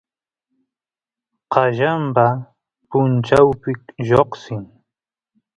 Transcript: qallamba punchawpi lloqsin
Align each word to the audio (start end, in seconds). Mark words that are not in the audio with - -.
qallamba 1.51 2.25
punchawpi 2.89 3.71
lloqsin 4.07 4.61